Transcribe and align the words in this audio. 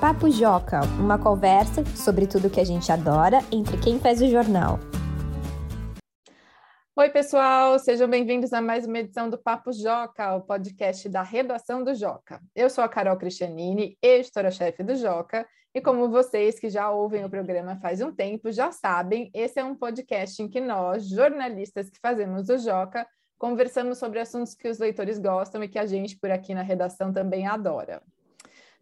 Papo 0.00 0.30
Joca, 0.30 0.82
uma 1.00 1.18
conversa 1.18 1.84
sobre 1.96 2.24
tudo 2.24 2.48
que 2.48 2.60
a 2.60 2.64
gente 2.64 2.92
adora 2.92 3.38
entre 3.50 3.76
quem 3.78 3.98
faz 3.98 4.22
o 4.22 4.28
jornal. 4.28 4.78
Oi, 6.94 7.10
pessoal, 7.10 7.76
sejam 7.80 8.08
bem-vindos 8.08 8.52
a 8.52 8.60
mais 8.60 8.86
uma 8.86 9.00
edição 9.00 9.28
do 9.28 9.36
Papo 9.36 9.72
Joca, 9.72 10.36
o 10.36 10.42
podcast 10.42 11.08
da 11.08 11.22
redação 11.22 11.82
do 11.82 11.96
Joca. 11.96 12.40
Eu 12.54 12.70
sou 12.70 12.84
a 12.84 12.88
Carol 12.88 13.16
Cristianini, 13.16 13.98
editora-chefe 14.00 14.84
do 14.84 14.94
Joca, 14.94 15.44
e 15.74 15.80
como 15.80 16.08
vocês 16.08 16.60
que 16.60 16.70
já 16.70 16.88
ouvem 16.92 17.24
o 17.24 17.30
programa 17.30 17.80
faz 17.82 18.00
um 18.00 18.14
tempo 18.14 18.52
já 18.52 18.70
sabem, 18.70 19.32
esse 19.34 19.58
é 19.58 19.64
um 19.64 19.74
podcast 19.74 20.40
em 20.40 20.48
que 20.48 20.60
nós, 20.60 21.08
jornalistas 21.08 21.90
que 21.90 21.98
fazemos 22.00 22.48
o 22.48 22.56
Joca, 22.56 23.04
conversamos 23.36 23.98
sobre 23.98 24.20
assuntos 24.20 24.54
que 24.54 24.68
os 24.68 24.78
leitores 24.78 25.18
gostam 25.18 25.60
e 25.64 25.68
que 25.68 25.78
a 25.78 25.86
gente 25.86 26.16
por 26.16 26.30
aqui 26.30 26.54
na 26.54 26.62
redação 26.62 27.12
também 27.12 27.48
adora. 27.48 28.00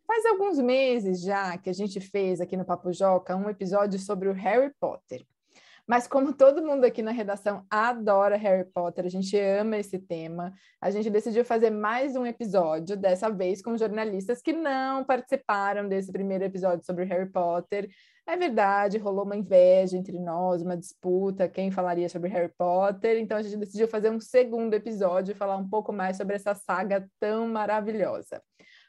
Faz 0.07 0.25
alguns 0.25 0.59
meses 0.59 1.21
já 1.21 1.59
que 1.59 1.69
a 1.69 1.73
gente 1.73 2.01
fez 2.01 2.41
aqui 2.41 2.57
no 2.57 2.65
Papo 2.65 2.93
Joca 2.93 3.35
um 3.35 3.51
episódio 3.51 3.99
sobre 3.99 4.29
o 4.29 4.33
Harry 4.33 4.73
Potter. 4.79 5.27
Mas 5.87 6.07
como 6.07 6.33
todo 6.33 6.65
mundo 6.65 6.85
aqui 6.85 7.01
na 7.01 7.13
redação 7.13 7.65
adora 7.71 8.37
Harry 8.37 8.65
Potter, 8.65 9.05
a 9.05 9.09
gente 9.09 9.39
ama 9.39 9.77
esse 9.77 9.99
tema, 9.99 10.53
a 10.81 10.91
gente 10.91 11.09
decidiu 11.11 11.45
fazer 11.45 11.71
mais 11.71 12.17
um 12.17 12.27
episódio, 12.27 12.97
dessa 12.97 13.29
vez 13.31 13.63
com 13.63 13.77
jornalistas 13.77 14.43
que 14.43 14.53
não 14.53 15.05
participaram 15.05 15.89
desse 15.89 16.11
primeiro 16.11 16.45
episódio 16.45 16.85
sobre 16.85 17.05
Harry 17.05 17.31
Potter. 17.31 17.89
É 18.27 18.37
verdade, 18.37 18.99
rolou 18.99 19.25
uma 19.25 19.37
inveja 19.37 19.97
entre 19.97 20.19
nós, 20.19 20.63
uma 20.63 20.77
disputa, 20.77 21.49
quem 21.49 21.71
falaria 21.71 22.09
sobre 22.09 22.31
Harry 22.31 22.53
Potter. 22.59 23.19
Então 23.19 23.39
a 23.39 23.43
gente 23.43 23.57
decidiu 23.57 23.87
fazer 23.87 24.11
um 24.11 24.21
segundo 24.21 24.75
episódio 24.75 25.33
e 25.33 25.37
falar 25.37 25.57
um 25.57 25.69
pouco 25.69 25.93
mais 25.93 26.17
sobre 26.17 26.35
essa 26.35 26.55
saga 26.55 27.09
tão 27.21 27.47
maravilhosa. 27.49 28.43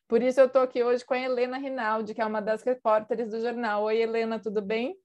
Por 0.08 0.22
isso 0.22 0.40
eu 0.40 0.46
estou 0.46 0.62
aqui 0.62 0.82
hoje 0.82 1.04
com 1.04 1.14
a 1.14 1.20
Helena 1.20 1.58
Rinaldi, 1.58 2.14
que 2.14 2.22
é 2.22 2.26
uma 2.26 2.42
das 2.42 2.64
repórteres 2.64 3.30
do 3.30 3.42
jornal. 3.42 3.84
Oi, 3.84 3.98
Helena, 3.98 4.40
tudo 4.40 4.62
bem? 4.62 4.96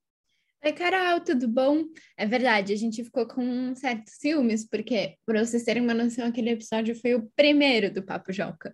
Oi, 0.64 0.72
Carol, 0.72 1.20
tudo 1.20 1.48
bom? 1.48 1.82
É 2.16 2.24
verdade, 2.24 2.72
a 2.72 2.76
gente 2.76 3.02
ficou 3.02 3.26
com 3.26 3.74
certos 3.74 4.14
ciúmes, 4.14 4.64
porque, 4.64 5.16
para 5.26 5.44
vocês 5.44 5.64
terem 5.64 5.82
uma 5.82 5.92
noção, 5.92 6.24
aquele 6.24 6.50
episódio 6.50 6.94
foi 6.94 7.16
o 7.16 7.28
primeiro 7.34 7.92
do 7.92 8.00
Papo 8.00 8.32
Joca. 8.32 8.72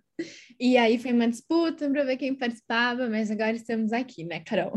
E 0.59 0.77
aí 0.77 0.99
foi 0.99 1.13
uma 1.13 1.27
disputa 1.27 1.89
para 1.89 2.03
ver 2.03 2.17
quem 2.17 2.35
participava, 2.35 3.09
mas 3.09 3.31
agora 3.31 3.53
estamos 3.53 3.91
aqui, 3.91 4.23
né, 4.23 4.39
Carol? 4.41 4.73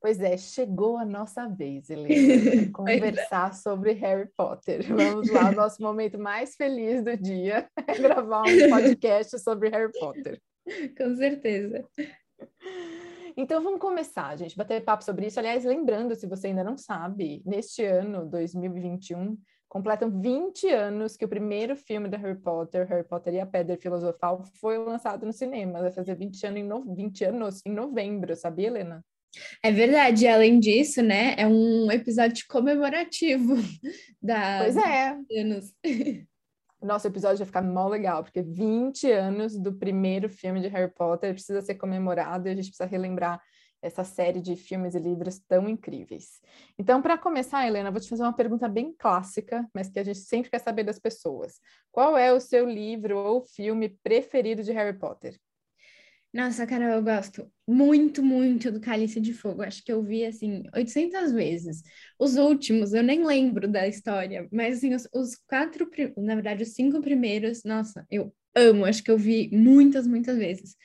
Pois 0.00 0.20
é, 0.20 0.36
chegou 0.36 0.98
a 0.98 1.04
nossa 1.04 1.46
vez, 1.46 1.88
Helena, 1.88 2.68
conversar 2.74 3.54
sobre 3.54 3.92
Harry 3.92 4.28
Potter. 4.36 4.84
Vamos 4.88 5.30
lá, 5.30 5.50
o 5.50 5.54
nosso 5.54 5.80
momento 5.80 6.18
mais 6.18 6.56
feliz 6.56 7.04
do 7.04 7.16
dia 7.16 7.68
é 7.86 7.94
gravar 7.96 8.42
um 8.42 8.70
podcast 8.70 9.38
sobre 9.38 9.68
Harry 9.68 9.92
Potter. 9.92 10.40
Com 10.96 11.16
certeza. 11.16 11.84
Então 13.36 13.62
vamos 13.62 13.80
começar, 13.80 14.36
gente, 14.36 14.56
bater 14.56 14.84
papo 14.84 15.02
sobre 15.02 15.26
isso. 15.26 15.38
Aliás, 15.38 15.64
lembrando, 15.64 16.14
se 16.14 16.26
você 16.26 16.48
ainda 16.48 16.62
não 16.62 16.76
sabe, 16.76 17.42
neste 17.44 17.84
ano, 17.84 18.24
2021, 18.26 19.36
completam 19.68 20.08
20 20.20 20.68
anos 20.68 21.16
que 21.16 21.24
o 21.24 21.28
primeiro 21.28 21.74
filme 21.74 22.08
da 22.08 22.16
Harry 22.16 22.38
Potter, 22.38 22.86
Harry 22.86 23.02
Potter 23.02 23.34
e 23.34 23.40
a 23.40 23.46
Pedra 23.46 23.76
Filosofal, 23.76 24.44
foi 24.60 24.78
lançado 24.78 25.26
no 25.26 25.32
cinema. 25.32 25.80
Vai 25.80 25.90
fazer 25.90 26.14
20 26.14 26.46
anos 26.46 26.60
em, 26.60 26.62
no... 26.62 26.94
20 26.94 27.24
anos 27.24 27.60
em 27.66 27.72
novembro, 27.72 28.36
sabia, 28.36 28.68
Helena? 28.68 29.04
É 29.60 29.72
verdade, 29.72 30.28
além 30.28 30.60
disso, 30.60 31.02
né, 31.02 31.34
é 31.36 31.44
um 31.44 31.90
episódio 31.90 32.44
comemorativo 32.48 33.56
da 34.22 34.60
Pois 34.60 34.76
é. 34.76 35.18
Anos. 35.40 35.72
nosso 36.84 37.06
episódio 37.06 37.38
vai 37.38 37.46
ficar 37.46 37.62
mó 37.62 37.88
legal, 37.88 38.22
porque 38.22 38.42
20 38.42 39.10
anos 39.10 39.58
do 39.58 39.72
primeiro 39.72 40.28
filme 40.28 40.60
de 40.60 40.68
Harry 40.68 40.92
Potter 40.92 41.32
precisa 41.32 41.60
ser 41.62 41.74
comemorado 41.76 42.48
e 42.48 42.52
a 42.52 42.54
gente 42.54 42.66
precisa 42.66 42.86
relembrar 42.86 43.40
essa 43.84 44.02
série 44.02 44.40
de 44.40 44.56
filmes 44.56 44.94
e 44.94 44.98
livros 44.98 45.38
tão 45.38 45.68
incríveis. 45.68 46.40
Então, 46.78 47.02
para 47.02 47.18
começar, 47.18 47.66
Helena, 47.66 47.90
vou 47.90 48.00
te 48.00 48.08
fazer 48.08 48.22
uma 48.22 48.32
pergunta 48.32 48.66
bem 48.66 48.94
clássica, 48.96 49.68
mas 49.74 49.90
que 49.90 49.98
a 49.98 50.04
gente 50.04 50.20
sempre 50.20 50.50
quer 50.50 50.60
saber 50.60 50.84
das 50.84 50.98
pessoas. 50.98 51.60
Qual 51.92 52.16
é 52.16 52.32
o 52.32 52.40
seu 52.40 52.68
livro 52.68 53.18
ou 53.18 53.42
filme 53.42 53.90
preferido 54.02 54.62
de 54.62 54.72
Harry 54.72 54.98
Potter? 54.98 55.38
Nossa, 56.34 56.66
cara, 56.66 56.94
eu 56.96 57.02
gosto 57.02 57.48
muito, 57.68 58.20
muito 58.22 58.72
do 58.72 58.80
Cálice 58.80 59.20
de 59.20 59.32
Fogo. 59.32 59.62
Acho 59.62 59.84
que 59.84 59.92
eu 59.92 60.02
vi, 60.02 60.24
assim, 60.26 60.64
800 60.74 61.30
vezes. 61.32 61.82
Os 62.18 62.34
últimos, 62.36 62.92
eu 62.92 63.04
nem 63.04 63.24
lembro 63.24 63.68
da 63.68 63.86
história, 63.86 64.48
mas, 64.52 64.78
assim, 64.78 64.92
os, 64.94 65.08
os 65.14 65.36
quatro, 65.48 65.88
na 66.16 66.34
verdade, 66.34 66.64
os 66.64 66.70
cinco 66.74 67.00
primeiros, 67.00 67.62
nossa, 67.64 68.04
eu 68.10 68.34
amo. 68.54 68.84
Acho 68.84 69.04
que 69.04 69.12
eu 69.12 69.18
vi 69.18 69.48
muitas, 69.52 70.08
muitas 70.08 70.36
vezes. 70.36 70.76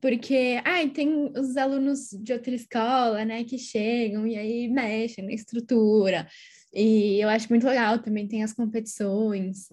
Porque, 0.00 0.60
ai, 0.64 0.88
tem 0.90 1.32
os 1.38 1.56
alunos 1.56 2.10
de 2.22 2.32
outra 2.32 2.54
escola, 2.54 3.24
né, 3.24 3.44
que 3.44 3.58
chegam 3.58 4.26
e 4.26 4.36
aí 4.36 4.68
mexem 4.68 5.24
na 5.26 5.32
estrutura. 5.32 6.28
E 6.72 7.20
eu 7.22 7.28
acho 7.28 7.48
muito 7.50 7.66
legal 7.66 7.98
também, 8.00 8.28
tem 8.28 8.42
as 8.44 8.52
competições. 8.52 9.68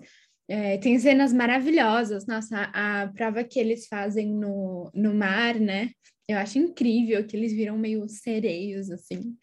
É, 0.48 0.78
tem 0.78 0.98
cenas 1.00 1.34
maravilhosas, 1.34 2.28
nossa, 2.28 2.70
a, 2.74 3.08
prova 3.08 3.44
que 3.44 3.60
eles 3.60 3.88
fazem 3.88 4.32
no, 4.32 4.92
no 4.94 5.14
mar, 5.14 5.60
né? 5.60 5.90
Eu 6.28 6.38
acho 6.38 6.60
incrível 6.60 7.26
que 7.26 7.36
eles 7.36 7.52
viram 7.52 7.78
meio 7.78 8.08
sereios, 8.08 8.92
assim. 8.92 9.36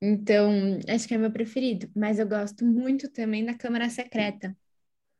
Então, 0.00 0.50
acho 0.88 1.06
que 1.06 1.14
é 1.14 1.18
meu 1.18 1.30
preferido. 1.30 1.90
Mas 1.94 2.18
eu 2.18 2.28
gosto 2.28 2.64
muito 2.64 3.10
também 3.10 3.44
da 3.44 3.54
Câmara 3.54 3.88
Secreta. 3.90 4.56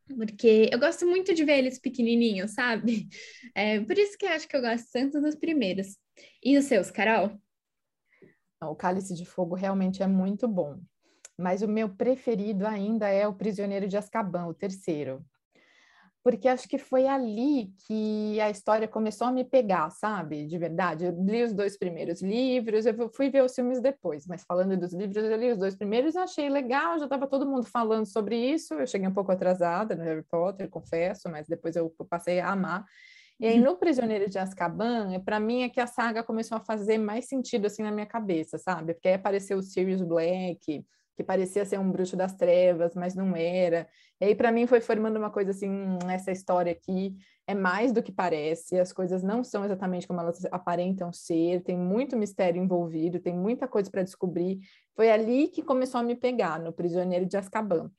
Porque 0.06 0.68
eu 0.72 0.78
gosto 0.78 1.06
muito 1.06 1.34
de 1.34 1.44
ver 1.44 1.58
eles 1.58 1.78
pequenininhos, 1.78 2.52
sabe? 2.52 3.08
É, 3.54 3.80
por 3.80 3.98
isso 3.98 4.16
que 4.18 4.26
eu 4.26 4.30
acho 4.30 4.46
que 4.46 4.56
eu 4.56 4.60
gosto 4.60 4.86
tanto 4.92 5.20
dos 5.20 5.34
primeiros. 5.34 5.96
E 6.44 6.56
os 6.58 6.66
seus, 6.66 6.90
Carol? 6.90 7.38
O 8.62 8.74
Cálice 8.74 9.14
de 9.14 9.24
Fogo 9.24 9.54
realmente 9.54 10.02
é 10.02 10.06
muito 10.06 10.46
bom 10.46 10.78
mas 11.38 11.62
o 11.62 11.68
meu 11.68 11.88
preferido 11.88 12.66
ainda 12.66 13.08
é 13.08 13.26
O 13.26 13.34
Prisioneiro 13.34 13.86
de 13.86 13.96
Azkaban, 13.96 14.46
o 14.46 14.54
terceiro. 14.54 15.24
Porque 16.22 16.48
acho 16.48 16.68
que 16.68 16.76
foi 16.76 17.06
ali 17.06 17.72
que 17.86 18.40
a 18.40 18.50
história 18.50 18.88
começou 18.88 19.28
a 19.28 19.32
me 19.32 19.44
pegar, 19.44 19.88
sabe? 19.90 20.44
De 20.44 20.58
verdade. 20.58 21.04
Eu 21.04 21.12
li 21.24 21.44
os 21.44 21.52
dois 21.52 21.78
primeiros 21.78 22.20
livros, 22.20 22.84
eu 22.84 23.08
fui 23.10 23.30
ver 23.30 23.44
os 23.44 23.54
filmes 23.54 23.80
depois, 23.80 24.26
mas 24.26 24.42
falando 24.42 24.76
dos 24.76 24.92
livros, 24.92 25.24
eu 25.24 25.36
li 25.36 25.52
os 25.52 25.58
dois 25.58 25.76
primeiros, 25.76 26.16
achei 26.16 26.48
legal, 26.48 26.98
já 26.98 27.04
estava 27.04 27.28
todo 27.28 27.46
mundo 27.46 27.64
falando 27.64 28.06
sobre 28.06 28.36
isso. 28.36 28.74
Eu 28.74 28.88
cheguei 28.88 29.06
um 29.06 29.14
pouco 29.14 29.30
atrasada 29.30 29.94
no 29.94 30.02
Harry 30.02 30.24
Potter, 30.24 30.68
confesso, 30.68 31.28
mas 31.28 31.46
depois 31.46 31.76
eu 31.76 31.94
passei 32.10 32.40
a 32.40 32.50
amar. 32.50 32.84
E 33.38 33.46
aí, 33.46 33.60
no 33.60 33.76
Prisioneiro 33.76 34.28
de 34.28 34.38
Azkaban, 34.38 35.20
para 35.20 35.38
mim 35.38 35.62
é 35.62 35.68
que 35.68 35.78
a 35.78 35.86
saga 35.86 36.24
começou 36.24 36.56
a 36.56 36.60
fazer 36.60 36.98
mais 36.98 37.26
sentido 37.26 37.66
assim 37.66 37.82
na 37.82 37.92
minha 37.92 38.06
cabeça, 38.06 38.58
sabe? 38.58 38.94
Porque 38.94 39.08
aí 39.08 39.14
apareceu 39.14 39.58
o 39.58 39.62
Sirius 39.62 40.00
Black, 40.00 40.84
que 41.16 41.24
parecia 41.24 41.64
ser 41.64 41.80
um 41.80 41.90
bruxo 41.90 42.16
das 42.16 42.34
trevas, 42.34 42.94
mas 42.94 43.14
não 43.14 43.34
era. 43.34 43.88
E 44.20 44.26
aí, 44.26 44.34
para 44.34 44.52
mim, 44.52 44.66
foi 44.66 44.80
formando 44.80 45.16
uma 45.16 45.30
coisa 45.30 45.50
assim: 45.50 45.68
hum, 45.68 45.98
essa 46.10 46.30
história 46.30 46.70
aqui 46.70 47.16
é 47.46 47.54
mais 47.54 47.92
do 47.92 48.02
que 48.02 48.12
parece, 48.12 48.78
as 48.78 48.92
coisas 48.92 49.22
não 49.22 49.42
são 49.42 49.64
exatamente 49.64 50.06
como 50.06 50.20
elas 50.20 50.44
aparentam 50.46 51.12
ser, 51.12 51.62
tem 51.62 51.76
muito 51.76 52.16
mistério 52.16 52.62
envolvido, 52.62 53.18
tem 53.18 53.34
muita 53.34 53.66
coisa 53.66 53.90
para 53.90 54.02
descobrir. 54.02 54.60
Foi 54.94 55.10
ali 55.10 55.48
que 55.48 55.62
começou 55.62 56.00
a 56.00 56.02
me 56.02 56.14
pegar, 56.14 56.58
no 56.60 56.72
Prisioneiro 56.72 57.24
de 57.24 57.36
Azkaban. 57.36 57.90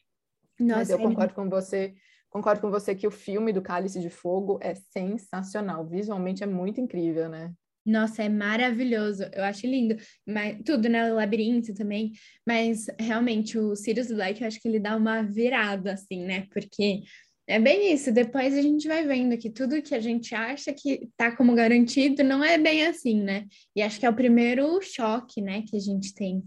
Nossa, 0.59 0.79
mas 0.79 0.89
eu 0.89 0.99
concordo 0.99 1.33
com 1.33 1.49
você. 1.49 1.95
Concordo 2.29 2.61
com 2.61 2.69
você 2.69 2.93
que 2.93 3.07
o 3.07 3.11
filme 3.11 3.53
do 3.53 3.61
Cálice 3.61 3.99
de 3.99 4.09
Fogo 4.09 4.59
é 4.61 4.75
sensacional. 4.75 5.85
Visualmente 5.85 6.43
é 6.43 6.47
muito 6.47 6.81
incrível, 6.81 7.29
né? 7.29 7.53
Nossa, 7.87 8.23
é 8.23 8.29
maravilhoso. 8.29 9.23
Eu 9.31 9.45
acho 9.45 9.65
lindo. 9.65 9.95
Mas, 10.27 10.57
tudo, 10.65 10.89
né? 10.89 11.09
O 11.09 11.15
labirinto 11.15 11.73
também. 11.73 12.11
Mas 12.45 12.87
realmente 12.99 13.57
o 13.57 13.77
Sirius 13.77 14.11
Black, 14.11 14.41
eu 14.41 14.47
acho 14.47 14.59
que 14.59 14.67
ele 14.67 14.79
dá 14.79 14.97
uma 14.97 15.21
virada, 15.23 15.93
assim, 15.93 16.25
né? 16.25 16.45
Porque 16.51 17.03
é 17.47 17.57
bem 17.59 17.93
isso. 17.93 18.11
Depois 18.11 18.53
a 18.57 18.61
gente 18.61 18.89
vai 18.89 19.07
vendo 19.07 19.37
que 19.37 19.49
tudo 19.49 19.81
que 19.81 19.95
a 19.95 20.01
gente 20.01 20.35
acha 20.35 20.73
que 20.73 21.09
tá 21.15 21.33
como 21.33 21.55
garantido 21.55 22.25
não 22.25 22.43
é 22.43 22.57
bem 22.57 22.85
assim, 22.85 23.21
né? 23.21 23.45
E 23.73 23.81
acho 23.81 23.97
que 23.97 24.05
é 24.05 24.09
o 24.09 24.15
primeiro 24.15 24.81
choque, 24.81 25.41
né, 25.41 25.63
que 25.65 25.77
a 25.77 25.79
gente 25.79 26.13
tem. 26.13 26.43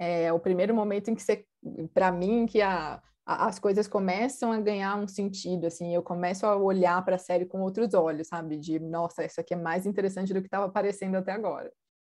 É 0.00 0.32
o 0.32 0.40
primeiro 0.40 0.74
momento 0.74 1.10
em 1.10 1.14
que 1.14 1.22
você, 1.22 1.44
para 1.92 2.10
mim, 2.10 2.46
que 2.46 2.62
a 2.62 3.02
as 3.28 3.58
coisas 3.58 3.86
começam 3.86 4.50
a 4.50 4.58
ganhar 4.58 4.96
um 4.96 5.06
sentido, 5.06 5.66
assim, 5.66 5.94
eu 5.94 6.02
começo 6.02 6.46
a 6.46 6.56
olhar 6.56 7.04
para 7.04 7.16
a 7.16 7.18
série 7.18 7.44
com 7.44 7.60
outros 7.60 7.92
olhos, 7.92 8.28
sabe? 8.28 8.56
De, 8.56 8.78
nossa, 8.78 9.22
isso 9.22 9.38
aqui 9.38 9.52
é 9.52 9.56
mais 9.56 9.84
interessante 9.84 10.32
do 10.32 10.40
que 10.40 10.46
estava 10.46 10.64
aparecendo 10.64 11.16
até 11.16 11.32
agora. 11.32 11.70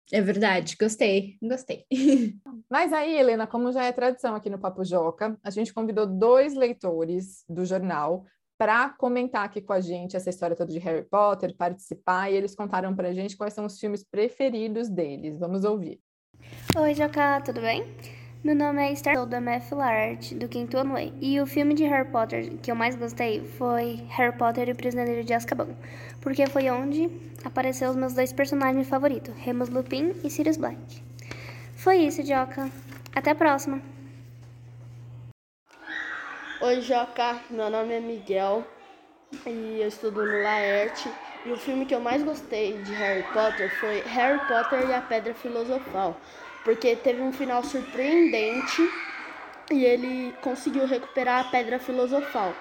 É 0.09 0.21
verdade, 0.21 0.77
gostei, 0.79 1.37
gostei. 1.41 1.85
Mas 2.69 2.93
aí, 2.93 3.17
Helena, 3.17 3.45
como 3.45 3.73
já 3.73 3.83
é 3.83 3.91
tradição 3.91 4.35
aqui 4.35 4.49
no 4.49 4.57
Papo 4.57 4.85
Joca, 4.85 5.37
a 5.43 5.49
gente 5.49 5.73
convidou 5.73 6.07
dois 6.07 6.53
leitores 6.53 7.43
do 7.49 7.65
jornal 7.65 8.25
para 8.57 8.89
comentar 8.89 9.43
aqui 9.43 9.59
com 9.59 9.73
a 9.73 9.81
gente 9.81 10.15
essa 10.15 10.29
história 10.29 10.55
toda 10.55 10.71
de 10.71 10.79
Harry 10.79 11.03
Potter, 11.03 11.55
participar, 11.57 12.31
e 12.31 12.35
eles 12.35 12.55
contaram 12.55 12.95
para 12.95 13.09
a 13.09 13.13
gente 13.13 13.35
quais 13.35 13.53
são 13.53 13.65
os 13.65 13.77
filmes 13.77 14.03
preferidos 14.03 14.87
deles. 14.87 15.37
Vamos 15.37 15.65
ouvir. 15.65 15.99
Oi, 16.77 16.93
Joca, 16.93 17.41
tudo 17.41 17.59
bem? 17.59 18.20
Meu 18.43 18.55
nome 18.55 18.81
é 18.81 18.91
Esther, 18.91 19.17
sou 19.17 19.27
da 19.27 19.37
MF 19.37 19.75
Art, 19.75 20.31
do 20.33 20.47
quinto 20.47 20.75
ano 20.75 20.97
E. 20.97 21.13
E 21.21 21.39
o 21.39 21.45
filme 21.45 21.75
de 21.75 21.83
Harry 21.83 22.09
Potter 22.09 22.57
que 22.57 22.71
eu 22.71 22.75
mais 22.75 22.95
gostei 22.95 23.45
foi 23.55 24.03
Harry 24.09 24.35
Potter 24.35 24.67
e 24.67 24.71
o 24.71 24.75
Prisioneiro 24.75 25.23
de 25.23 25.31
Azkaban, 25.31 25.67
porque 26.21 26.47
foi 26.47 26.67
onde 26.71 27.07
apareceram 27.45 27.91
os 27.91 27.97
meus 27.97 28.13
dois 28.13 28.33
personagens 28.33 28.89
favoritos, 28.89 29.31
Remus 29.37 29.69
Lupin 29.69 30.15
e 30.23 30.29
Sirius 30.31 30.57
Black. 30.57 31.03
Foi 31.75 31.97
isso, 31.97 32.25
Joca. 32.25 32.67
Até 33.15 33.29
a 33.29 33.35
próxima. 33.35 33.79
Oi, 36.61 36.81
Joca. 36.81 37.39
Meu 37.51 37.69
nome 37.69 37.93
é 37.93 37.99
Miguel 37.99 38.65
e 39.45 39.81
eu 39.81 39.87
estudo 39.87 40.25
no 40.25 40.41
Laerte. 40.41 41.11
E 41.45 41.51
o 41.51 41.57
filme 41.57 41.85
que 41.85 41.93
eu 41.93 42.01
mais 42.01 42.23
gostei 42.23 42.81
de 42.81 42.91
Harry 42.91 43.23
Potter 43.33 43.71
foi 43.79 44.01
Harry 44.01 44.39
Potter 44.47 44.89
e 44.89 44.93
a 44.95 45.01
Pedra 45.01 45.35
Filosofal 45.35 46.19
porque 46.63 46.95
teve 46.95 47.21
um 47.21 47.31
final 47.31 47.63
surpreendente 47.63 48.81
e 49.71 49.85
ele 49.85 50.33
conseguiu 50.41 50.85
recuperar 50.85 51.47
a 51.47 51.51
pedra 51.51 51.79
filosofal. 51.79 52.53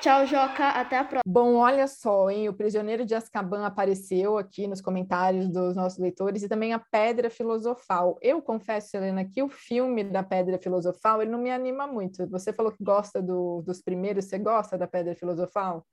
Tchau, 0.00 0.24
Joca, 0.26 0.68
até 0.68 0.96
a 0.96 1.02
próxima. 1.02 1.22
Bom, 1.26 1.56
olha 1.56 1.88
só, 1.88 2.30
hein? 2.30 2.48
O 2.48 2.54
Prisioneiro 2.54 3.04
de 3.04 3.16
Azkaban 3.16 3.66
apareceu 3.66 4.38
aqui 4.38 4.68
nos 4.68 4.80
comentários 4.80 5.48
dos 5.48 5.74
nossos 5.74 5.98
leitores 5.98 6.44
e 6.44 6.48
também 6.48 6.72
a 6.72 6.78
Pedra 6.78 7.28
Filosofal. 7.28 8.16
Eu 8.22 8.40
confesso, 8.40 8.96
Helena, 8.96 9.24
que 9.24 9.42
o 9.42 9.48
filme 9.48 10.04
da 10.04 10.22
Pedra 10.22 10.56
Filosofal 10.56 11.20
ele 11.20 11.32
não 11.32 11.40
me 11.40 11.50
anima 11.50 11.84
muito. 11.84 12.28
Você 12.28 12.52
falou 12.52 12.70
que 12.70 12.84
gosta 12.84 13.20
do, 13.20 13.60
dos 13.62 13.82
primeiros, 13.82 14.26
você 14.26 14.38
gosta 14.38 14.78
da 14.78 14.86
Pedra 14.86 15.16
Filosofal? 15.16 15.84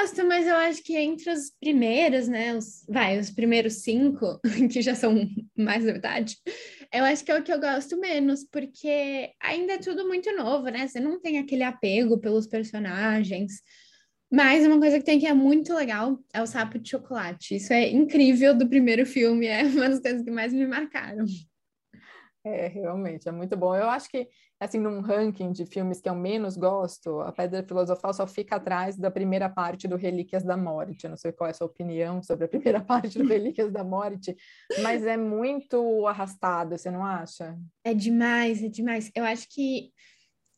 Gosto, 0.00 0.24
mas 0.24 0.46
eu 0.46 0.54
acho 0.54 0.82
que 0.82 0.96
entre 0.96 1.30
os 1.30 1.50
primeiros, 1.58 2.28
né? 2.28 2.54
Os, 2.54 2.84
vai, 2.88 3.18
os 3.18 3.30
primeiros 3.30 3.82
cinco, 3.82 4.40
que 4.70 4.80
já 4.80 4.94
são 4.94 5.28
mais 5.56 5.84
da 5.84 5.92
metade, 5.92 6.36
eu 6.92 7.04
acho 7.04 7.24
que 7.24 7.32
é 7.32 7.38
o 7.38 7.42
que 7.42 7.52
eu 7.52 7.60
gosto 7.60 7.98
menos, 7.98 8.44
porque 8.44 9.32
ainda 9.42 9.72
é 9.74 9.78
tudo 9.78 10.06
muito 10.06 10.30
novo, 10.36 10.68
né? 10.68 10.86
Você 10.86 11.00
não 11.00 11.20
tem 11.20 11.38
aquele 11.38 11.64
apego 11.64 12.18
pelos 12.18 12.46
personagens. 12.46 13.60
Mas 14.30 14.64
uma 14.64 14.78
coisa 14.78 14.98
que 14.98 15.04
tem 15.04 15.18
que 15.18 15.26
é 15.26 15.34
muito 15.34 15.74
legal 15.74 16.18
é 16.32 16.42
o 16.42 16.46
sapo 16.46 16.78
de 16.78 16.90
chocolate. 16.90 17.56
Isso 17.56 17.72
é 17.72 17.88
incrível 17.88 18.56
do 18.56 18.68
primeiro 18.68 19.04
filme, 19.04 19.46
é 19.46 19.62
uma 19.64 19.88
das 19.88 20.00
coisas 20.00 20.22
que 20.22 20.30
mais 20.30 20.52
me 20.52 20.66
marcaram. 20.66 21.24
É, 22.44 22.68
realmente, 22.68 23.28
é 23.28 23.32
muito 23.32 23.56
bom. 23.56 23.74
Eu 23.74 23.88
acho 23.90 24.08
que, 24.08 24.28
assim, 24.60 24.78
num 24.78 25.00
ranking 25.00 25.52
de 25.52 25.64
filmes 25.64 26.00
que 26.00 26.08
eu 26.08 26.14
menos 26.14 26.56
gosto, 26.56 27.20
A 27.20 27.30
Pedra 27.32 27.62
Filosofal 27.62 28.12
só 28.12 28.26
fica 28.26 28.56
atrás 28.56 28.96
da 28.96 29.10
primeira 29.10 29.48
parte 29.48 29.86
do 29.86 29.96
Relíquias 29.96 30.42
da 30.42 30.56
Morte. 30.56 31.04
Eu 31.04 31.10
não 31.10 31.16
sei 31.16 31.30
qual 31.30 31.46
é 31.46 31.52
a 31.52 31.54
sua 31.54 31.66
opinião 31.66 32.22
sobre 32.22 32.46
a 32.46 32.48
primeira 32.48 32.80
parte 32.80 33.18
do 33.18 33.26
Relíquias 33.26 33.72
da 33.72 33.84
Morte, 33.84 34.36
mas 34.82 35.06
é 35.06 35.16
muito 35.16 36.06
arrastado, 36.06 36.76
você 36.76 36.90
não 36.90 37.04
acha? 37.04 37.56
É 37.84 37.94
demais, 37.94 38.62
é 38.62 38.68
demais. 38.68 39.10
Eu 39.14 39.24
acho 39.24 39.46
que. 39.48 39.92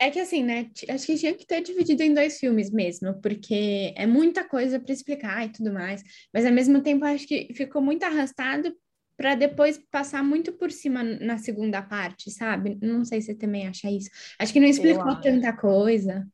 É 0.02 0.10
que 0.10 0.18
assim, 0.18 0.42
né? 0.42 0.70
Acho 0.88 1.04
que 1.04 1.18
tinha 1.18 1.34
que 1.34 1.46
ter 1.46 1.60
dividido 1.60 2.02
em 2.02 2.14
dois 2.14 2.38
filmes 2.38 2.70
mesmo, 2.70 3.20
porque 3.20 3.92
é 3.94 4.06
muita 4.06 4.42
coisa 4.42 4.80
para 4.80 4.94
explicar 4.94 5.44
e 5.44 5.50
tudo 5.50 5.74
mais, 5.74 6.02
mas 6.32 6.46
ao 6.46 6.52
mesmo 6.52 6.82
tempo 6.82 7.04
acho 7.04 7.26
que 7.26 7.52
ficou 7.52 7.82
muito 7.82 8.02
arrastado 8.04 8.74
para 9.20 9.34
depois 9.34 9.76
passar 9.76 10.24
muito 10.24 10.50
por 10.50 10.72
cima 10.72 11.02
na 11.02 11.36
segunda 11.36 11.82
parte, 11.82 12.30
sabe? 12.30 12.78
Não 12.80 13.04
sei 13.04 13.20
se 13.20 13.26
você 13.26 13.34
também 13.34 13.68
acha 13.68 13.90
isso. 13.90 14.08
Acho 14.38 14.50
que 14.50 14.58
não 14.58 14.66
explicou 14.66 15.14
tanta 15.20 15.52
coisa. 15.52 16.26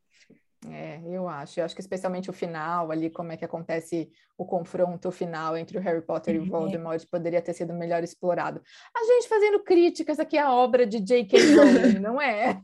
É, 0.71 1.01
eu 1.05 1.27
acho. 1.27 1.59
Eu 1.59 1.65
acho 1.65 1.75
que 1.75 1.81
especialmente 1.81 2.29
o 2.29 2.33
final 2.33 2.89
ali, 2.89 3.09
como 3.09 3.33
é 3.33 3.35
que 3.35 3.43
acontece 3.43 4.09
o 4.37 4.45
confronto 4.45 5.11
final 5.11 5.57
entre 5.57 5.77
o 5.77 5.81
Harry 5.81 6.01
Potter 6.01 6.35
e 6.35 6.39
o 6.39 6.43
uhum. 6.43 6.47
Voldemort, 6.47 7.03
poderia 7.11 7.41
ter 7.41 7.51
sido 7.51 7.73
melhor 7.73 8.05
explorado. 8.05 8.61
A 8.95 9.03
gente 9.03 9.27
fazendo 9.27 9.59
críticas 9.65 10.17
aqui 10.17 10.37
à 10.37 10.49
obra 10.49 10.85
de 10.85 11.01
J.K. 11.01 11.37
Rowling, 11.55 11.99
não 11.99 12.21
é? 12.21 12.61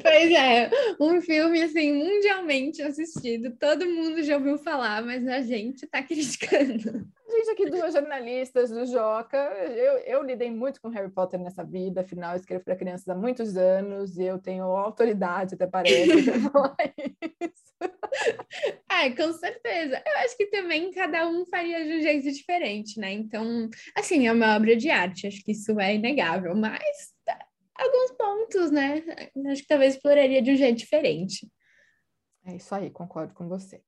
Pois 0.00 0.32
é, 0.32 0.70
um 0.98 1.20
filme 1.20 1.60
assim 1.60 1.92
mundialmente 1.92 2.80
assistido, 2.80 3.54
todo 3.58 3.84
mundo 3.84 4.22
já 4.22 4.38
ouviu 4.38 4.56
falar, 4.56 5.02
mas 5.02 5.28
a 5.28 5.42
gente 5.42 5.84
está 5.84 6.00
criticando. 6.02 7.06
Gente 7.30 7.50
aqui, 7.50 7.68
duas 7.68 7.92
jornalistas 7.92 8.70
do 8.70 8.86
Joca, 8.86 9.36
eu, 9.36 9.98
eu 9.98 10.22
lidei 10.22 10.50
muito 10.50 10.80
com 10.80 10.88
Harry 10.88 11.10
Potter 11.10 11.38
nessa 11.38 11.62
vida, 11.62 12.00
afinal, 12.00 12.32
eu 12.32 12.38
escrevo 12.38 12.64
para 12.64 12.74
crianças 12.74 13.06
há 13.06 13.14
muitos 13.14 13.54
anos 13.54 14.16
e 14.16 14.24
eu 14.24 14.38
tenho 14.38 14.64
autoridade, 14.64 15.54
até 15.54 15.66
parece, 15.66 16.22
para 16.24 16.50
falar 16.50 16.76
isso. 17.40 17.68
É, 18.90 19.10
com 19.10 19.32
certeza. 19.34 20.02
Eu 20.04 20.18
acho 20.24 20.36
que 20.36 20.46
também 20.46 20.90
cada 20.90 21.28
um 21.28 21.44
faria 21.46 21.84
de 21.84 21.98
um 21.98 22.00
jeito 22.00 22.32
diferente, 22.32 22.98
né? 22.98 23.12
Então, 23.12 23.68
assim, 23.94 24.26
é 24.26 24.32
uma 24.32 24.56
obra 24.56 24.74
de 24.74 24.90
arte, 24.90 25.26
acho 25.26 25.44
que 25.44 25.52
isso 25.52 25.78
é 25.78 25.94
inegável, 25.94 26.56
mas 26.56 27.12
alguns 27.74 28.10
pontos, 28.12 28.70
né? 28.70 29.04
Acho 29.50 29.62
que 29.62 29.68
talvez 29.68 29.94
exploraria 29.94 30.40
de 30.40 30.50
um 30.50 30.56
jeito 30.56 30.78
diferente. 30.78 31.46
É 32.46 32.56
isso 32.56 32.74
aí, 32.74 32.90
concordo 32.90 33.34
com 33.34 33.46
você. 33.46 33.82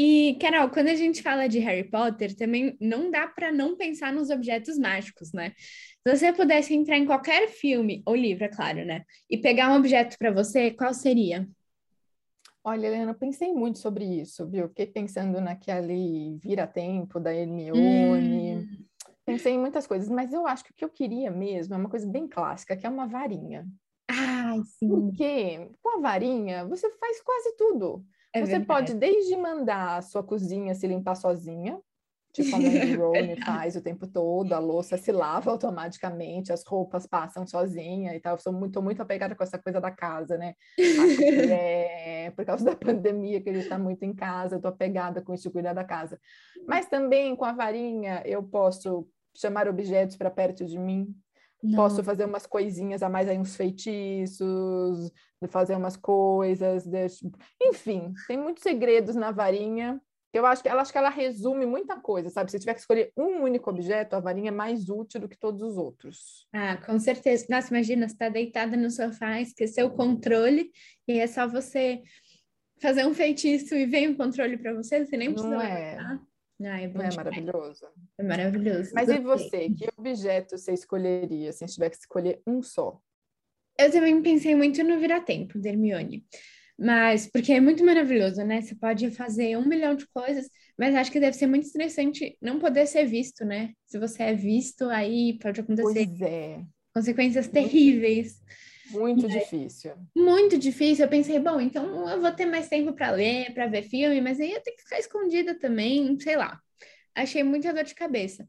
E, 0.00 0.38
Carol, 0.40 0.70
quando 0.70 0.86
a 0.86 0.94
gente 0.94 1.20
fala 1.24 1.48
de 1.48 1.58
Harry 1.58 1.82
Potter, 1.82 2.32
também 2.36 2.76
não 2.80 3.10
dá 3.10 3.26
para 3.26 3.50
não 3.50 3.76
pensar 3.76 4.12
nos 4.12 4.30
objetos 4.30 4.78
mágicos, 4.78 5.32
né? 5.32 5.54
Se 5.58 6.16
você 6.16 6.32
pudesse 6.32 6.72
entrar 6.72 6.96
em 6.96 7.04
qualquer 7.04 7.48
filme, 7.48 8.00
ou 8.06 8.14
livro, 8.14 8.44
é 8.44 8.48
claro, 8.48 8.84
né? 8.84 9.02
E 9.28 9.36
pegar 9.36 9.72
um 9.72 9.76
objeto 9.76 10.16
para 10.16 10.30
você, 10.30 10.70
qual 10.70 10.94
seria? 10.94 11.48
Olha, 12.62 12.86
Helena, 12.86 13.10
eu 13.10 13.14
pensei 13.16 13.52
muito 13.52 13.80
sobre 13.80 14.04
isso, 14.04 14.48
viu? 14.48 14.68
Fiquei 14.68 14.86
pensando 14.86 15.40
naquele 15.40 16.38
vira-tempo 16.40 17.18
da 17.18 17.34
Hermione. 17.34 18.58
Hum. 18.58 18.84
Pensei 19.26 19.54
em 19.54 19.58
muitas 19.58 19.84
coisas, 19.84 20.08
mas 20.08 20.32
eu 20.32 20.46
acho 20.46 20.62
que 20.62 20.70
o 20.70 20.74
que 20.74 20.84
eu 20.84 20.90
queria 20.90 21.32
mesmo 21.32 21.74
é 21.74 21.76
uma 21.76 21.90
coisa 21.90 22.06
bem 22.06 22.28
clássica, 22.28 22.76
que 22.76 22.86
é 22.86 22.88
uma 22.88 23.08
varinha. 23.08 23.66
Ai, 24.06 24.62
sim. 24.78 24.88
Porque 24.88 25.68
com 25.82 25.98
a 25.98 26.00
varinha 26.00 26.64
você 26.66 26.88
faz 26.88 27.20
quase 27.20 27.56
tudo. 27.56 28.06
É 28.38 28.46
você 28.46 28.58
verdade. 28.58 28.66
pode 28.66 28.94
desde 28.94 29.36
mandar 29.36 29.98
a 29.98 30.02
sua 30.02 30.22
cozinha 30.22 30.74
se 30.74 30.86
limpar 30.86 31.14
sozinha, 31.14 31.80
tipo 32.32 32.54
a 32.54 32.58
do 32.96 33.12
Rony 33.12 33.36
faz 33.42 33.76
o 33.76 33.82
tempo 33.82 34.06
todo, 34.06 34.52
a 34.52 34.58
louça 34.58 34.96
se 34.96 35.12
lava 35.12 35.50
automaticamente, 35.50 36.52
as 36.52 36.64
roupas 36.64 37.06
passam 37.06 37.46
sozinha 37.46 38.14
e 38.14 38.20
tal. 38.20 38.34
Eu 38.34 38.38
sou 38.40 38.52
muito, 38.52 38.82
muito 38.82 39.02
apegada 39.02 39.34
com 39.34 39.42
essa 39.42 39.58
coisa 39.58 39.80
da 39.80 39.90
casa, 39.90 40.36
né? 40.36 40.54
é 41.50 42.30
por 42.36 42.44
causa 42.44 42.64
da 42.64 42.76
pandemia 42.76 43.40
que 43.40 43.50
a 43.50 43.52
gente 43.52 43.64
está 43.64 43.78
muito 43.78 44.04
em 44.04 44.14
casa, 44.14 44.56
eu 44.56 44.60
tô 44.60 44.68
apegada 44.68 45.22
com 45.22 45.34
isso 45.34 45.44
de 45.44 45.50
cuidar 45.50 45.72
da 45.72 45.84
casa. 45.84 46.18
Mas 46.66 46.88
também 46.88 47.34
com 47.34 47.44
a 47.44 47.52
varinha 47.52 48.22
eu 48.24 48.42
posso 48.42 49.08
chamar 49.36 49.68
objetos 49.68 50.16
para 50.16 50.30
perto 50.30 50.64
de 50.64 50.78
mim, 50.78 51.14
não. 51.62 51.76
Posso 51.76 52.02
fazer 52.04 52.24
umas 52.24 52.46
coisinhas 52.46 53.02
a 53.02 53.08
mais 53.08 53.28
aí, 53.28 53.38
uns 53.38 53.56
feitiços, 53.56 55.10
fazer 55.48 55.76
umas 55.76 55.96
coisas, 55.96 56.84
enfim, 57.60 58.12
tem 58.26 58.36
muitos 58.36 58.62
segredos 58.62 59.14
na 59.16 59.30
varinha. 59.30 60.00
Eu 60.32 60.44
acho 60.44 60.62
que 60.62 60.68
ela 60.68 60.82
acho 60.82 60.92
que 60.92 60.98
ela 60.98 61.08
resume 61.08 61.64
muita 61.64 61.98
coisa, 61.98 62.28
sabe? 62.28 62.50
Se 62.50 62.58
tiver 62.58 62.74
que 62.74 62.80
escolher 62.80 63.10
um 63.16 63.42
único 63.42 63.70
objeto, 63.70 64.14
a 64.14 64.20
varinha 64.20 64.48
é 64.48 64.52
mais 64.52 64.88
útil 64.90 65.22
do 65.22 65.28
que 65.28 65.38
todos 65.38 65.62
os 65.62 65.78
outros. 65.78 66.46
Ah, 66.52 66.76
com 66.76 66.98
certeza. 66.98 67.46
Nossa, 67.48 67.74
imagina, 67.74 68.06
você 68.06 68.12
está 68.12 68.28
deitada 68.28 68.76
no 68.76 68.90
sofá, 68.90 69.40
esqueceu 69.40 69.86
o 69.86 69.96
controle, 69.96 70.70
e 71.08 71.18
é 71.18 71.26
só 71.26 71.48
você 71.48 72.02
fazer 72.80 73.06
um 73.06 73.14
feitiço 73.14 73.74
e 73.74 73.86
vem 73.86 74.08
o 74.08 74.16
controle 74.16 74.58
para 74.58 74.74
você, 74.74 75.04
você 75.04 75.16
nem 75.16 75.32
precisa. 75.32 75.54
Não 75.54 75.62
é. 75.62 75.96
Ah, 76.60 76.80
é, 76.80 76.88
Não 76.88 77.02
é 77.02 77.14
maravilhoso? 77.14 77.86
É 78.18 78.22
maravilhoso. 78.22 78.90
Mas 78.94 79.08
e 79.08 79.20
você? 79.20 79.70
Que 79.70 79.88
objeto 79.96 80.58
você 80.58 80.72
escolheria 80.72 81.52
se 81.52 81.64
tiver 81.66 81.90
que 81.90 81.96
escolher 81.96 82.40
um 82.46 82.62
só? 82.62 83.00
Eu 83.78 83.92
também 83.92 84.20
pensei 84.22 84.56
muito 84.56 84.82
no 84.82 84.98
Vira-Tempo, 84.98 85.58
da 85.58 85.68
Hermione. 85.68 86.26
Mas, 86.76 87.26
porque 87.26 87.52
é 87.52 87.60
muito 87.60 87.84
maravilhoso, 87.84 88.42
né? 88.44 88.60
Você 88.60 88.74
pode 88.74 89.10
fazer 89.10 89.56
um 89.56 89.66
milhão 89.66 89.94
de 89.94 90.06
coisas, 90.08 90.48
mas 90.78 90.94
acho 90.94 91.10
que 91.10 91.20
deve 91.20 91.36
ser 91.36 91.46
muito 91.46 91.64
estressante 91.64 92.36
não 92.40 92.58
poder 92.58 92.86
ser 92.86 93.04
visto, 93.04 93.44
né? 93.44 93.72
Se 93.86 93.98
você 93.98 94.24
é 94.24 94.34
visto, 94.34 94.88
aí 94.88 95.38
pode 95.40 95.60
acontecer 95.60 96.08
é. 96.22 96.60
consequências 96.94 97.48
terríveis. 97.48 98.40
Muito 98.90 99.28
difícil. 99.28 99.92
Muito 100.16 100.58
difícil. 100.58 101.04
Eu 101.04 101.10
pensei, 101.10 101.38
bom, 101.38 101.60
então 101.60 102.08
eu 102.08 102.20
vou 102.20 102.32
ter 102.32 102.46
mais 102.46 102.68
tempo 102.68 102.92
para 102.92 103.10
ler, 103.10 103.52
para 103.52 103.66
ver 103.66 103.82
filme, 103.82 104.20
mas 104.20 104.40
aí 104.40 104.52
eu 104.52 104.62
tenho 104.62 104.76
que 104.76 104.82
ficar 104.82 104.98
escondida 104.98 105.58
também, 105.58 106.18
sei 106.20 106.36
lá. 106.36 106.60
Achei 107.14 107.42
muita 107.42 107.72
dor 107.72 107.84
de 107.84 107.94
cabeça. 107.94 108.46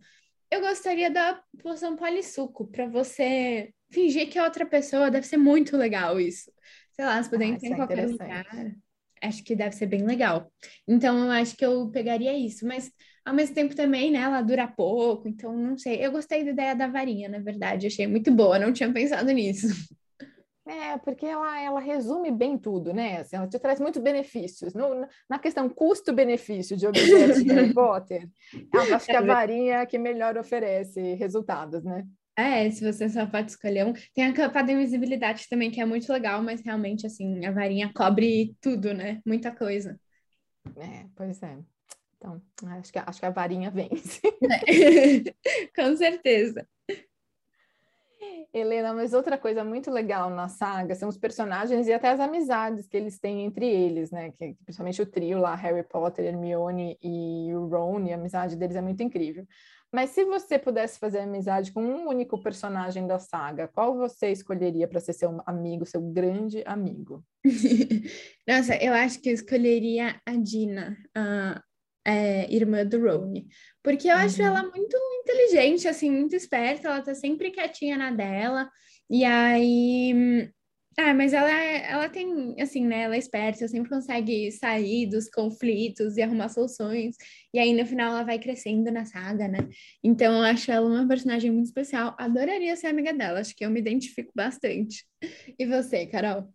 Eu 0.52 0.62
gostaria 0.62 1.12
da 1.12 1.42
poção 1.62 1.96
polissuco 1.96 2.68
para 2.68 2.88
você 2.88 3.72
fingir 3.92 4.30
que 4.30 4.38
é 4.38 4.44
outra 4.44 4.66
pessoa. 4.66 5.12
Deve 5.12 5.28
ser 5.28 5.38
muito 5.38 5.78
legal 5.78 6.20
isso. 6.20 6.52
Sei 6.94 7.06
lá, 7.06 7.22
se 7.22 7.30
puder 7.30 7.46
ah, 7.46 7.48
entrar 7.50 7.70
em 7.70 7.74
é 7.74 7.76
qualquer 7.76 8.08
lugar. 8.08 8.46
Acho 9.22 9.44
que 9.44 9.56
deve 9.56 9.76
ser 9.76 9.86
bem 9.86 10.06
legal. 10.06 10.52
Então, 10.88 11.26
eu 11.26 11.32
acho 11.32 11.56
que 11.56 11.66
eu 11.66 11.90
pegaria 11.92 12.38
isso. 12.38 12.66
Mas, 12.66 12.92
ao 13.24 13.34
mesmo 13.34 13.54
tempo, 13.54 13.76
também, 13.76 14.12
né? 14.12 14.20
Ela 14.20 14.42
dura 14.42 14.68
pouco. 14.68 15.28
Então, 15.28 15.56
não 15.56 15.78
sei. 15.78 16.04
Eu 16.04 16.12
gostei 16.12 16.44
da 16.44 16.52
ideia 16.52 16.76
da 16.76 16.88
varinha, 16.88 17.30
na 17.30 17.40
verdade. 17.40 17.88
Achei 17.88 18.08
muito 18.08 18.32
boa. 18.32 18.58
Não 18.58 18.74
tinha 18.74 18.92
pensado 18.92 19.32
nisso. 19.32 19.68
É, 20.70 21.00
porque 21.00 21.26
ela, 21.26 21.60
ela 21.60 21.80
resume 21.80 22.30
bem 22.30 22.56
tudo, 22.56 22.94
né? 22.94 23.22
Assim, 23.22 23.36
ela 23.36 23.48
te 23.48 23.58
traz 23.58 23.80
muitos 23.80 24.00
benefícios. 24.00 24.76
No, 24.76 25.04
na 25.28 25.40
questão 25.40 25.68
custo-benefício 25.68 26.78
de 26.78 26.86
objetos 26.86 27.44
de 27.44 27.52
Harry 27.52 27.74
Potter, 27.74 28.30
eu 28.72 28.96
acho 28.96 29.08
que 29.08 29.16
a 29.16 29.20
é 29.20 29.26
varinha 29.26 29.76
é 29.78 29.86
que 29.88 29.98
melhor 29.98 30.38
oferece 30.38 31.16
resultados, 31.16 31.84
né? 31.84 32.06
É, 32.38 32.70
se 32.70 32.86
você 32.86 33.10
só 33.10 33.26
pode 33.26 33.50
escolher 33.50 33.84
um. 33.84 33.94
Tem 34.14 34.26
a 34.26 34.32
capa 34.34 34.62
da 34.62 34.72
invisibilidade 34.72 35.48
também, 35.50 35.72
que 35.72 35.82
é 35.82 35.86
muito 35.86 36.14
legal, 36.14 36.44
mas 36.44 36.62
realmente, 36.62 37.08
assim, 37.08 37.44
a 37.44 37.52
varinha 37.52 37.92
cobre 37.92 38.56
tudo, 38.62 38.94
né? 38.94 39.22
Muita 39.26 39.52
coisa. 39.52 40.00
É, 40.78 41.08
pois 41.16 41.42
é. 41.42 41.58
Então, 42.16 42.40
acho 42.78 42.94
que, 42.94 43.00
acho 43.00 43.20
que 43.20 43.26
a 43.26 43.32
varinha 43.32 43.72
vence. 43.72 44.22
Com 45.76 45.98
certeza. 45.98 46.64
Helena, 48.54 48.94
mas 48.94 49.14
outra 49.14 49.38
coisa 49.38 49.64
muito 49.64 49.92
legal 49.92 50.30
na 50.30 50.48
saga 50.48 50.96
são 50.96 51.08
os 51.08 51.18
personagens 51.18 51.88
e 51.88 51.94
até 51.94 52.10
as 52.10 52.20
amizades 52.20 52.88
que 52.88 52.98
eles 52.98 53.20
têm 53.20 53.46
entre 53.46 53.68
eles, 53.68 54.12
né? 54.12 54.32
Que, 54.32 54.56
principalmente 54.66 55.02
o 55.02 55.06
trio 55.06 55.40
lá, 55.40 55.56
Harry 55.56 55.84
Potter, 55.84 56.26
Hermione 56.26 56.98
e 57.02 57.54
o 57.54 57.68
Ron, 57.68 58.06
e 58.06 58.12
a 58.12 58.16
amizade 58.16 58.56
deles 58.56 58.76
é 58.76 58.82
muito 58.82 59.04
incrível. 59.04 59.46
Mas 59.92 60.12
se 60.12 60.24
você 60.24 60.60
pudesse 60.60 61.00
fazer 61.00 61.20
amizade 61.20 61.72
com 61.72 61.84
um 61.84 62.08
único 62.08 62.42
personagem 62.44 63.08
da 63.08 63.18
saga, 63.18 63.68
qual 63.68 63.98
você 63.98 64.32
escolheria 64.32 64.88
para 64.88 65.00
ser 65.00 65.14
seu 65.14 65.42
amigo, 65.46 65.86
seu 65.86 66.02
grande 66.02 66.62
amigo? 66.66 67.24
Nossa, 68.48 68.76
eu 68.76 68.94
acho 68.94 69.20
que 69.20 69.30
eu 69.30 69.34
escolheria 69.34 70.20
a 70.26 70.36
Dina, 70.36 70.96
é, 72.06 72.52
irmã 72.54 72.86
do 72.86 73.00
Rony, 73.00 73.48
porque 73.84 74.08
eu 74.08 74.16
uhum. 74.16 74.22
acho 74.22 74.42
ela 74.42 74.64
muito 74.64 74.98
inteligente, 75.22 75.88
assim, 75.88 76.12
muito 76.12 76.36
esperta, 76.36 76.88
ela 76.88 77.02
tá 77.02 77.14
sempre 77.14 77.52
quietinha 77.52 77.98
na 77.98 78.12
dela, 78.12 78.70
e 79.10 79.24
aí 79.26 80.52
ah, 81.02 81.14
mas 81.14 81.32
ela, 81.32 81.50
ela 81.50 82.10
tem, 82.10 82.56
assim, 82.60 82.86
né? 82.86 83.04
Ela 83.04 83.16
é 83.16 83.20
esperta, 83.20 83.66
sempre 83.70 83.90
consegue 83.90 84.52
sair 84.52 85.08
dos 85.08 85.30
conflitos 85.30 86.18
e 86.18 86.22
arrumar 86.22 86.50
soluções. 86.50 87.16
E 87.54 87.60
aí, 87.60 87.74
no 87.74 87.86
final, 87.86 88.12
ela 88.12 88.24
vai 88.24 88.38
crescendo 88.38 88.92
na 88.92 89.06
saga, 89.06 89.48
né? 89.48 89.60
Então, 90.04 90.36
eu 90.36 90.44
acho 90.44 90.70
ela 90.70 90.86
uma 90.86 91.08
personagem 91.08 91.52
muito 91.52 91.68
especial. 91.68 92.16
Adoraria 92.20 92.76
ser 92.76 92.88
amiga 92.88 93.14
dela, 93.14 93.40
acho 93.40 93.56
que 93.56 93.66
eu 93.66 93.70
me 93.70 93.80
identifico 93.80 94.34
bastante. 94.36 95.06
E 95.58 95.66
você, 95.66 96.06
Carol? 96.06 96.50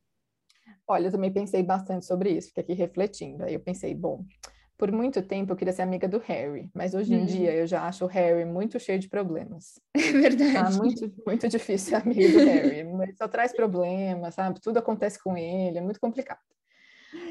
Olha, 0.87 1.07
eu 1.07 1.13
também 1.13 1.33
pensei 1.33 1.63
bastante 1.63 2.05
sobre 2.05 2.31
isso, 2.33 2.49
fiquei 2.49 2.65
aqui 2.65 2.75
refletindo. 2.75 3.45
Aí 3.45 3.55
eu 3.55 3.61
pensei, 3.61 3.95
bom, 3.95 4.27
por 4.77 4.91
muito 4.91 5.23
tempo 5.23 5.53
eu 5.53 5.57
queria 5.57 5.73
ser 5.73 5.83
amiga 5.83 6.09
do 6.09 6.19
Harry, 6.19 6.69
mas 6.75 6.95
hoje 6.95 7.15
em 7.15 7.21
uhum. 7.21 7.27
dia 7.27 7.53
eu 7.53 7.67
já 7.67 7.87
acho 7.87 8.05
o 8.05 8.09
Harry 8.09 8.45
muito 8.45 8.79
cheio 8.79 8.99
de 8.99 9.09
problemas. 9.09 9.81
É 9.97 10.13
verdade. 10.13 10.53
Tá 10.53 10.71
muito, 10.71 11.13
muito 11.27 11.49
difícil 11.49 11.91
ser 11.91 11.95
amiga 11.97 12.29
do 12.33 12.45
Harry. 12.45 12.79
Ele 12.81 13.15
só 13.17 13.27
traz 13.27 13.53
problemas, 13.53 14.35
sabe? 14.35 14.61
Tudo 14.61 14.79
acontece 14.79 15.23
com 15.23 15.37
ele, 15.37 15.79
é 15.79 15.81
muito 15.81 16.01
complicado. 16.01 16.41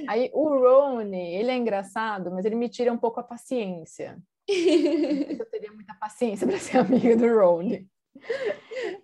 Aí 0.08 0.30
o 0.34 0.48
Rony, 0.48 1.36
ele 1.36 1.52
é 1.52 1.56
engraçado, 1.56 2.32
mas 2.32 2.46
ele 2.46 2.56
me 2.56 2.70
tira 2.70 2.92
um 2.92 2.98
pouco 2.98 3.20
a 3.20 3.24
paciência. 3.24 4.18
eu 4.48 5.46
teria 5.46 5.72
muita 5.74 5.94
paciência 5.96 6.48
para 6.48 6.58
ser 6.58 6.78
amiga 6.78 7.16
do 7.16 7.28
Rony. 7.28 7.88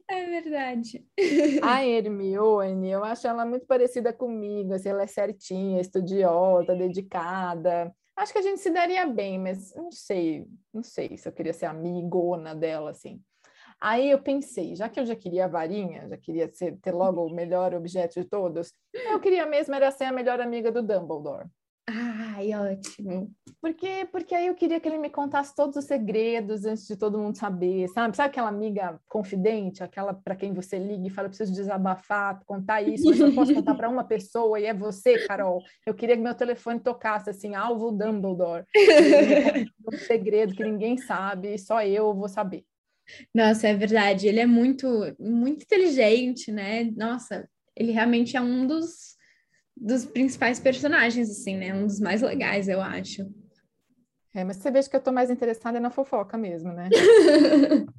É 0.07 0.25
verdade. 0.25 1.05
A 1.61 1.85
Hermione, 1.85 2.91
eu 2.91 3.03
acho 3.03 3.27
ela 3.27 3.45
muito 3.45 3.65
parecida 3.65 4.13
comigo, 4.13 4.73
assim, 4.73 4.89
ela 4.89 5.03
é 5.03 5.07
certinha, 5.07 5.81
estudiosa, 5.81 6.75
dedicada. 6.75 7.93
Acho 8.19 8.33
que 8.33 8.39
a 8.39 8.41
gente 8.41 8.59
se 8.59 8.69
daria 8.69 9.05
bem, 9.05 9.39
mas 9.39 9.73
não 9.73 9.93
sei, 9.93 10.45
não 10.73 10.83
sei 10.83 11.15
se 11.15 11.25
eu 11.25 11.31
queria 11.31 11.53
ser 11.53 11.67
amigona 11.67 12.53
dela, 12.53 12.91
assim. 12.91 13.23
Aí 13.79 14.11
eu 14.11 14.21
pensei, 14.21 14.75
já 14.75 14.89
que 14.89 14.99
eu 14.99 15.05
já 15.05 15.15
queria 15.15 15.45
a 15.45 15.47
varinha, 15.47 16.05
já 16.05 16.17
queria 16.17 16.53
ser, 16.53 16.77
ter 16.81 16.91
logo 16.91 17.25
o 17.25 17.33
melhor 17.33 17.73
objeto 17.73 18.21
de 18.21 18.27
todos, 18.27 18.73
eu 18.93 19.21
queria 19.21 19.45
mesmo 19.45 19.73
era 19.73 19.89
ser 19.89 20.03
a 20.03 20.11
melhor 20.11 20.41
amiga 20.41 20.69
do 20.69 20.83
Dumbledore. 20.83 21.47
Ai, 22.39 22.53
ótimo. 22.53 23.29
Porque, 23.59 24.07
porque 24.13 24.33
aí 24.33 24.47
eu 24.47 24.55
queria 24.55 24.79
que 24.79 24.87
ele 24.87 24.97
me 24.97 25.09
contasse 25.09 25.53
todos 25.53 25.75
os 25.75 25.83
segredos 25.83 26.63
antes 26.63 26.87
de 26.87 26.95
todo 26.95 27.19
mundo 27.19 27.37
saber, 27.37 27.89
sabe? 27.89 28.15
Sabe 28.15 28.29
aquela 28.29 28.47
amiga 28.47 28.97
confidente, 29.09 29.83
aquela 29.83 30.13
para 30.13 30.37
quem 30.37 30.53
você 30.53 30.79
liga 30.79 31.05
e 31.05 31.09
fala, 31.09 31.27
preciso 31.27 31.51
desabafar, 31.51 32.41
contar 32.45 32.81
isso, 32.81 33.05
mas 33.09 33.19
eu 33.19 33.35
posso 33.35 33.53
contar 33.53 33.75
para 33.75 33.89
uma 33.89 34.05
pessoa 34.05 34.57
e 34.57 34.65
é 34.65 34.73
você, 34.73 35.27
Carol. 35.27 35.61
Eu 35.85 35.93
queria 35.93 36.15
que 36.15 36.23
meu 36.23 36.33
telefone 36.33 36.79
tocasse 36.79 37.29
assim, 37.29 37.55
alvo 37.55 37.91
Dumbledore. 37.91 38.63
um 39.93 39.97
segredo 39.97 40.55
que 40.55 40.63
ninguém 40.63 40.97
sabe, 40.97 41.57
só 41.57 41.83
eu 41.83 42.13
vou 42.13 42.29
saber. 42.29 42.63
Nossa, 43.35 43.67
é 43.67 43.75
verdade. 43.75 44.29
Ele 44.29 44.39
é 44.39 44.45
muito, 44.45 44.87
muito 45.19 45.63
inteligente, 45.63 46.53
né? 46.53 46.85
Nossa, 46.95 47.49
ele 47.75 47.91
realmente 47.91 48.37
é 48.37 48.41
um 48.41 48.65
dos 48.65 49.18
dos 49.79 50.05
principais 50.05 50.59
personagens, 50.59 51.29
assim, 51.29 51.55
né? 51.57 51.73
Um 51.73 51.87
dos 51.87 51.99
mais 51.99 52.21
legais, 52.21 52.67
eu 52.67 52.81
acho. 52.81 53.23
É, 54.35 54.43
mas 54.43 54.57
você 54.57 54.69
vê 54.69 54.81
que 54.83 54.95
eu 54.95 55.01
tô 55.01 55.11
mais 55.11 55.29
interessada 55.29 55.79
na 55.79 55.89
fofoca 55.89 56.37
mesmo, 56.37 56.71
né? 56.71 56.89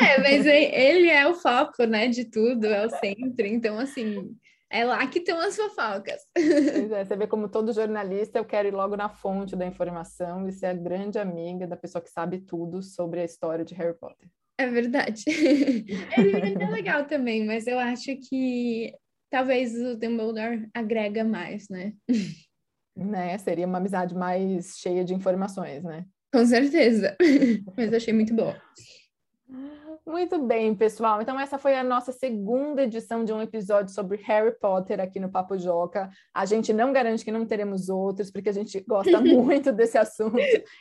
é, 0.00 0.18
mas 0.20 0.44
ele 0.46 1.08
é 1.08 1.26
o 1.26 1.34
foco, 1.34 1.84
né, 1.84 2.08
de 2.08 2.24
tudo, 2.26 2.66
é 2.66 2.86
o 2.86 2.90
centro, 2.90 3.46
então, 3.46 3.78
assim, 3.78 4.36
é 4.70 4.84
lá 4.84 5.06
que 5.06 5.20
estão 5.20 5.38
as 5.38 5.56
fofocas. 5.56 6.20
Pois 6.34 6.90
é, 6.90 7.04
você 7.04 7.16
vê 7.16 7.26
como 7.26 7.48
todo 7.48 7.72
jornalista, 7.72 8.38
eu 8.38 8.44
quero 8.44 8.68
ir 8.68 8.74
logo 8.74 8.96
na 8.96 9.08
fonte 9.08 9.56
da 9.56 9.64
informação 9.64 10.46
e 10.48 10.52
ser 10.52 10.66
a 10.66 10.74
grande 10.74 11.18
amiga 11.18 11.66
da 11.66 11.76
pessoa 11.76 12.02
que 12.02 12.10
sabe 12.10 12.40
tudo 12.40 12.82
sobre 12.82 13.20
a 13.20 13.24
história 13.24 13.64
de 13.64 13.74
Harry 13.74 13.96
Potter. 13.98 14.28
É 14.58 14.68
verdade. 14.68 15.24
Ele 15.26 16.62
é 16.62 16.70
legal 16.70 17.04
também, 17.06 17.44
mas 17.44 17.66
eu 17.66 17.78
acho 17.78 18.16
que 18.28 18.92
talvez 19.34 19.74
o 19.74 19.96
Dumbledore 19.96 20.68
agrega 20.72 21.24
mais, 21.24 21.68
né? 21.68 21.92
Né, 22.96 23.36
seria 23.38 23.66
uma 23.66 23.78
amizade 23.78 24.14
mais 24.14 24.78
cheia 24.78 25.04
de 25.04 25.12
informações, 25.12 25.82
né? 25.82 26.06
Com 26.32 26.46
certeza. 26.46 27.16
Mas 27.76 27.92
achei 27.92 28.14
muito 28.14 28.32
boa. 28.32 28.56
Muito 30.06 30.38
bem, 30.38 30.74
pessoal. 30.74 31.22
Então, 31.22 31.40
essa 31.40 31.56
foi 31.56 31.74
a 31.74 31.82
nossa 31.82 32.12
segunda 32.12 32.82
edição 32.82 33.24
de 33.24 33.32
um 33.32 33.40
episódio 33.40 33.90
sobre 33.90 34.18
Harry 34.18 34.54
Potter 34.58 35.00
aqui 35.00 35.18
no 35.18 35.30
Papo 35.30 35.56
Joca. 35.56 36.10
A 36.32 36.44
gente 36.44 36.74
não 36.74 36.92
garante 36.92 37.24
que 37.24 37.32
não 37.32 37.46
teremos 37.46 37.88
outros, 37.88 38.30
porque 38.30 38.50
a 38.50 38.52
gente 38.52 38.78
gosta 38.86 39.18
muito 39.22 39.72
desse 39.72 39.96
assunto. 39.96 40.36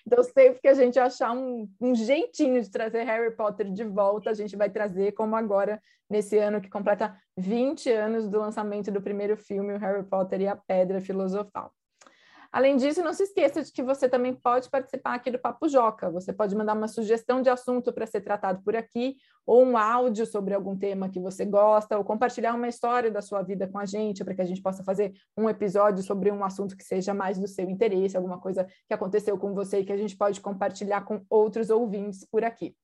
Então, 0.05 0.21
sempre 0.25 0.59
que 0.59 0.67
a 0.67 0.73
gente 0.73 0.99
achar 0.99 1.31
um, 1.31 1.69
um 1.79 1.95
jeitinho 1.95 2.61
de 2.61 2.69
trazer 2.69 3.03
Harry 3.03 3.33
Potter 3.33 3.71
de 3.71 3.85
volta, 3.85 4.29
a 4.29 4.33
gente 4.33 4.57
vai 4.57 4.69
trazer, 4.69 5.13
como 5.13 5.37
agora, 5.37 5.81
nesse 6.09 6.37
ano 6.37 6.59
que 6.59 6.69
completa 6.69 7.15
20 7.37 7.89
anos 7.91 8.27
do 8.27 8.39
lançamento 8.39 8.91
do 8.91 9.01
primeiro 9.01 9.37
filme, 9.37 9.73
o 9.73 9.79
Harry 9.79 10.03
Potter 10.03 10.41
e 10.41 10.47
a 10.47 10.55
Pedra 10.57 10.99
Filosofal. 10.99 11.71
Além 12.53 12.77
disso, 12.77 13.03
não 13.03 13.15
se 13.15 13.23
esqueça 13.23 13.63
de 13.63 13.71
que 13.71 13.81
você 13.81 14.07
também 14.07 14.31
pode 14.31 14.69
participar 14.69 15.15
aqui 15.15 15.31
do 15.31 15.39
Papo 15.39 15.67
Joca. 15.67 16.11
Você 16.11 16.31
pode 16.31 16.55
mandar 16.55 16.77
uma 16.77 16.87
sugestão 16.87 17.41
de 17.41 17.49
assunto 17.49 17.91
para 17.91 18.05
ser 18.05 18.21
tratado 18.21 18.61
por 18.63 18.75
aqui, 18.75 19.15
ou 19.43 19.65
um 19.65 19.75
áudio 19.75 20.23
sobre 20.27 20.53
algum 20.53 20.77
tema 20.77 21.09
que 21.09 21.19
você 21.19 21.45
gosta, 21.45 21.97
ou 21.97 22.03
compartilhar 22.03 22.53
uma 22.53 22.67
história 22.67 23.09
da 23.09 23.23
sua 23.23 23.41
vida 23.41 23.67
com 23.67 23.79
a 23.79 23.85
gente, 23.85 24.23
para 24.23 24.35
que 24.35 24.41
a 24.43 24.45
gente 24.45 24.61
possa 24.61 24.83
fazer 24.83 25.13
um 25.35 25.49
episódio 25.49 26.03
sobre 26.03 26.29
um 26.29 26.45
assunto 26.45 26.77
que 26.77 26.83
seja 26.83 27.11
mais 27.11 27.39
do 27.39 27.47
seu 27.47 27.67
interesse, 27.67 28.15
alguma 28.15 28.39
coisa 28.39 28.67
que 28.87 28.93
aconteceu 28.93 29.35
com 29.35 29.55
você 29.55 29.79
e 29.79 29.83
que 29.83 29.91
a 29.91 29.97
gente 29.97 30.15
pode 30.15 30.39
compartilhar 30.39 31.01
com 31.05 31.25
outros 31.31 31.71
ouvintes 31.71 32.23
por 32.23 32.43
aqui. 32.43 32.75